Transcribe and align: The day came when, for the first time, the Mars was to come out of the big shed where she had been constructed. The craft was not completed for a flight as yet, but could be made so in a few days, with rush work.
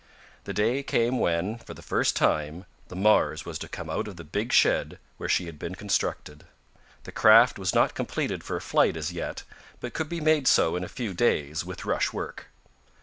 The 0.45 0.53
day 0.53 0.81
came 0.81 1.19
when, 1.19 1.59
for 1.59 1.75
the 1.75 1.83
first 1.83 2.15
time, 2.15 2.65
the 2.87 2.95
Mars 2.95 3.45
was 3.45 3.59
to 3.59 3.69
come 3.69 3.87
out 3.87 4.07
of 4.07 4.15
the 4.15 4.23
big 4.23 4.51
shed 4.51 4.97
where 5.17 5.29
she 5.29 5.45
had 5.45 5.59
been 5.59 5.75
constructed. 5.75 6.43
The 7.03 7.11
craft 7.11 7.59
was 7.59 7.75
not 7.75 7.93
completed 7.93 8.43
for 8.43 8.57
a 8.57 8.61
flight 8.61 8.97
as 8.97 9.11
yet, 9.13 9.43
but 9.79 9.93
could 9.93 10.09
be 10.09 10.19
made 10.19 10.47
so 10.47 10.75
in 10.75 10.83
a 10.83 10.87
few 10.89 11.13
days, 11.13 11.63
with 11.63 11.85
rush 11.85 12.11
work. 12.11 12.47